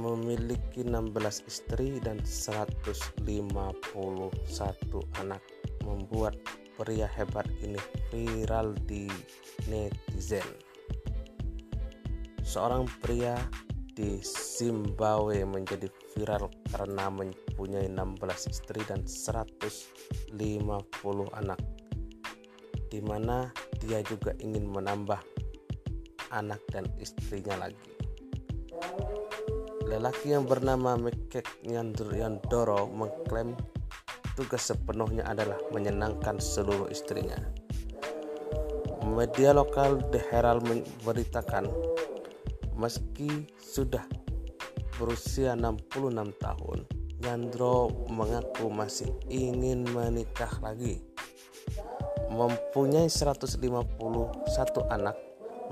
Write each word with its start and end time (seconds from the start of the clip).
memiliki 0.00 0.80
16 0.80 1.44
istri 1.44 2.00
dan 2.00 2.16
151 2.24 3.20
anak 5.20 5.42
membuat 5.84 6.40
pria 6.80 7.04
hebat 7.04 7.44
ini 7.60 7.76
viral 8.08 8.72
di 8.88 9.04
netizen. 9.68 10.48
Seorang 12.40 12.88
pria 13.04 13.36
di 13.92 14.16
Zimbabwe 14.24 15.44
menjadi 15.44 15.92
viral 16.16 16.48
karena 16.72 17.12
mempunyai 17.12 17.84
16 17.92 18.48
istri 18.48 18.80
dan 18.88 19.04
150 19.04 20.32
anak 21.36 21.60
di 22.90 22.98
mana 23.04 23.52
dia 23.78 24.02
juga 24.02 24.34
ingin 24.42 24.66
menambah 24.66 25.20
anak 26.34 26.58
dan 26.74 26.88
istrinya 26.98 27.68
lagi. 27.68 27.99
Lelaki 29.88 30.36
yang 30.36 30.44
bernama 30.44 31.00
Mekek 31.00 31.64
Yandoro 31.64 32.84
mengklaim 32.88 33.56
tugas 34.36 34.68
sepenuhnya 34.68 35.24
adalah 35.24 35.56
menyenangkan 35.72 36.36
seluruh 36.36 36.92
istrinya. 36.92 37.36
Media 39.04 39.56
lokal 39.56 40.00
The 40.12 40.20
Herald 40.28 40.64
memberitakan 40.68 41.68
meski 42.76 43.48
sudah 43.60 44.04
berusia 45.00 45.56
66 45.56 46.12
tahun, 46.36 46.78
Yandro 47.24 47.88
mengaku 48.08 48.68
masih 48.68 49.08
ingin 49.28 49.88
menikah 49.88 50.52
lagi. 50.60 51.00
Mempunyai 52.28 53.08
151 53.08 53.60
anak 54.88 55.16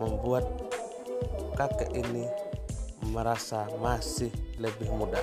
membuat 0.00 0.44
kakek 1.54 1.90
ini 1.92 2.47
merasa 3.10 3.66
masih 3.80 4.30
lebih 4.60 4.90
muda 4.92 5.22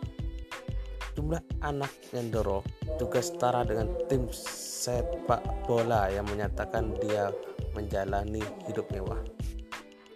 Jumlah 1.16 1.40
anak 1.64 1.92
Yandoro 2.12 2.60
juga 3.00 3.24
setara 3.24 3.64
dengan 3.64 3.88
tim 4.06 4.28
sepak 4.30 5.64
bola 5.64 6.12
yang 6.12 6.28
menyatakan 6.28 6.92
dia 7.00 7.32
menjalani 7.72 8.44
hidup 8.68 8.84
mewah. 8.92 9.20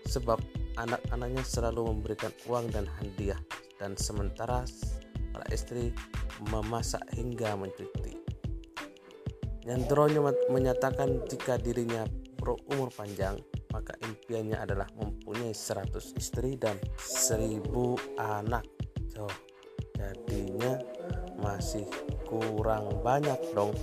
Sebab 0.05 0.39
anak-anaknya 0.77 1.45
selalu 1.45 1.93
memberikan 1.93 2.33
uang 2.49 2.69
dan 2.73 2.85
hadiah 3.01 3.41
dan 3.81 3.97
sementara 3.97 4.65
para 5.33 5.47
istri 5.53 5.93
memasak 6.53 7.05
hingga 7.17 7.57
mencuci. 7.57 8.20
Yandronya 9.69 10.25
menyatakan 10.49 11.29
jika 11.29 11.61
dirinya 11.61 12.09
berumur 12.41 12.89
panjang, 12.89 13.37
maka 13.77 13.93
impiannya 14.01 14.57
adalah 14.57 14.89
mempunyai 14.97 15.53
100 15.53 16.17
istri 16.17 16.57
dan 16.57 16.81
1000 16.97 17.61
anak. 18.17 18.65
So, 19.13 19.29
jadinya 19.93 20.81
masih 21.45 21.85
kurang 22.25 23.05
banyak 23.05 23.37
dong. 23.53 23.77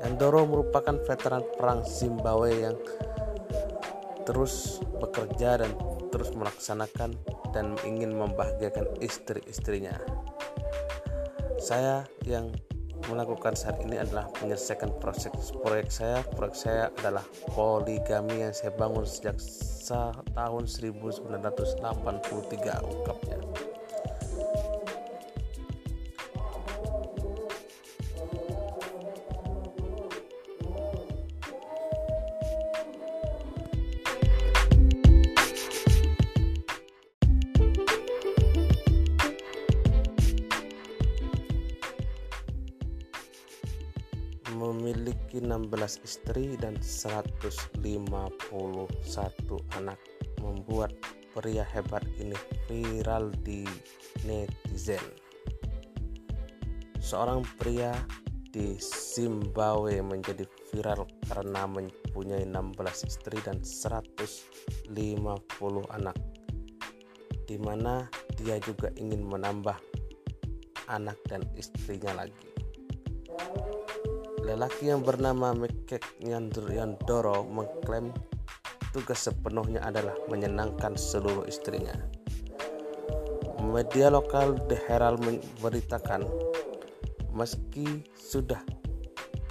Yandoro 0.00 0.46
merupakan 0.48 0.96
veteran 1.04 1.44
perang 1.58 1.84
Zimbabwe 1.84 2.50
yang 2.70 2.76
terus 4.24 4.78
bekerja 5.02 5.60
dan 5.60 5.74
terus 6.08 6.30
melaksanakan 6.32 7.18
dan 7.52 7.74
ingin 7.84 8.14
membahagiakan 8.14 9.02
istri-istrinya. 9.02 9.98
Saya 11.60 12.08
yang 12.24 12.48
melakukan 13.12 13.52
saat 13.52 13.76
ini 13.84 14.00
adalah 14.00 14.32
menyelesaikan 14.40 14.96
proyek 14.96 15.36
proyek 15.60 15.92
saya. 15.92 16.24
Proyek 16.32 16.56
saya 16.56 16.84
adalah 17.04 17.24
poligami 17.52 18.48
yang 18.48 18.56
saya 18.56 18.72
bangun 18.72 19.04
sejak 19.04 19.36
tahun 20.32 20.64
1983 20.64 21.84
ungkapnya. 22.80 23.38
Memiliki 45.30 45.46
16 45.46 46.02
istri 46.02 46.58
dan 46.58 46.74
151 46.82 47.78
anak 49.78 49.98
membuat 50.42 50.90
pria 51.30 51.62
hebat 51.62 52.02
ini 52.18 52.34
viral 52.66 53.30
di 53.46 53.62
netizen. 54.26 55.02
Seorang 56.98 57.46
pria 57.62 57.94
di 58.50 58.74
Zimbabwe 58.82 60.02
menjadi 60.02 60.42
viral 60.74 61.06
karena 61.30 61.62
mempunyai 61.70 62.42
16 62.50 63.06
istri 63.06 63.38
dan 63.46 63.62
150 63.62 64.90
anak 65.94 66.18
di 67.46 67.58
mana 67.58 68.10
dia 68.34 68.58
juga 68.62 68.90
ingin 68.98 69.22
menambah 69.26 69.78
anak 70.90 71.18
dan 71.30 71.46
istrinya 71.54 72.26
lagi. 72.26 72.50
Lelaki 74.40 74.88
yang 74.88 75.04
bernama 75.04 75.52
Mekek 75.52 76.20
Yandoro 76.24 77.44
mengklaim 77.44 78.08
tugas 78.90 79.28
sepenuhnya 79.28 79.84
adalah 79.84 80.16
menyenangkan 80.32 80.96
seluruh 80.96 81.44
istrinya. 81.44 81.94
Media 83.60 84.08
lokal 84.08 84.56
The 84.66 84.80
Herald 84.88 85.20
memberitakan 85.22 86.24
meski 87.36 88.02
sudah 88.16 88.64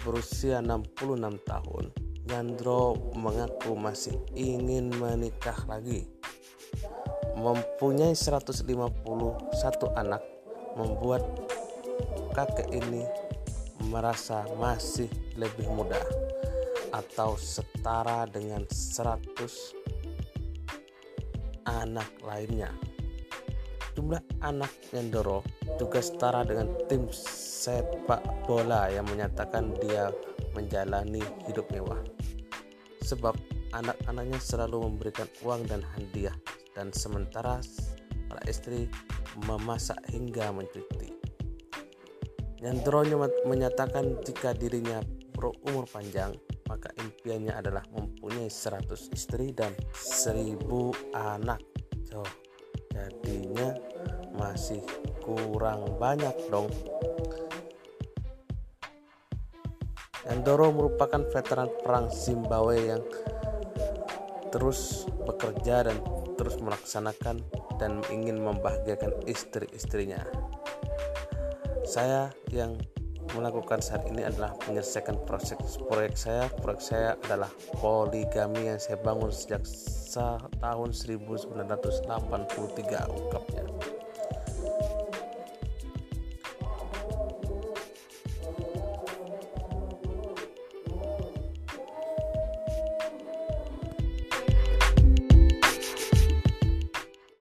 berusia 0.03 0.59
66 0.59 1.21
tahun, 1.45 1.85
Yandro 2.27 2.97
mengaku 3.13 3.77
masih 3.77 4.17
ingin 4.33 4.89
menikah 4.97 5.55
lagi. 5.69 6.09
Mempunyai 7.37 8.17
151 8.17 8.67
anak 9.95 10.21
membuat 10.75 11.23
kakek 12.35 12.67
ini 12.71 13.28
merasa 13.89 14.45
masih 14.61 15.09
lebih 15.33 15.65
muda 15.73 15.97
atau 16.93 17.33
setara 17.37 18.29
dengan 18.29 18.65
100 18.69 19.75
anak 21.65 22.09
lainnya. 22.21 22.69
Jumlah 23.97 24.21
anak 24.45 24.71
Yandoro 24.95 25.43
juga 25.75 25.99
setara 25.99 26.47
dengan 26.47 26.71
tim 26.87 27.09
sepak 27.11 28.47
bola 28.47 28.87
yang 28.87 29.03
menyatakan 29.09 29.75
dia 29.83 30.07
menjalani 30.55 31.19
hidup 31.49 31.67
mewah. 31.73 31.99
Sebab 33.03 33.35
anak-anaknya 33.75 34.39
selalu 34.39 34.87
memberikan 34.87 35.27
uang 35.43 35.67
dan 35.67 35.83
hadiah 35.97 36.37
dan 36.73 36.93
sementara 36.95 37.59
para 38.29 38.41
istri 38.47 38.87
memasak 39.45 39.99
hingga 40.09 40.53
mencuci. 40.53 41.18
Yandronya 42.59 43.15
menyatakan 43.47 44.19
jika 44.19 44.51
dirinya 44.51 44.99
berumur 45.31 45.87
panjang, 45.87 46.35
maka 46.67 46.91
impiannya 46.99 47.55
adalah 47.55 47.87
mempunyai 47.95 48.51
100 48.51 49.15
istri 49.15 49.55
dan 49.55 49.71
1000 49.95 50.59
anak. 51.15 51.63
So, 52.03 52.19
jadinya 52.91 53.79
masih 54.35 54.83
kurang 55.23 55.95
banyak 55.95 56.35
dong. 56.51 56.67
Yandoro 60.27 60.75
merupakan 60.75 61.23
veteran 61.31 61.71
perang 61.79 62.11
Zimbabwe 62.11 62.91
yang 62.91 63.03
terus 64.51 65.07
bekerja 65.23 65.87
dan 65.87 65.97
terus 66.35 66.59
melaksanakan 66.59 67.39
dan 67.79 68.03
ingin 68.11 68.43
membahagiakan 68.43 69.23
istri-istrinya. 69.31 70.27
Saya 71.89 72.29
yang 72.53 72.77
melakukan 73.33 73.81
saat 73.81 74.05
ini 74.05 74.21
adalah 74.21 74.53
menyelesaikan 74.69 75.25
proyek 75.25 75.57
proyek 75.89 76.13
saya. 76.13 76.45
Proyek 76.61 76.81
saya 76.85 77.17
adalah 77.25 77.49
poligami 77.81 78.69
yang 78.69 78.77
saya 78.77 79.01
bangun 79.01 79.33
sejak 79.33 79.65
tahun 80.61 80.93
1983 80.93 82.05
ungkapnya. 83.09 83.65